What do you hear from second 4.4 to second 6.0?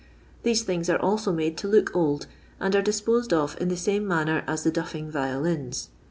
as the duffing violins.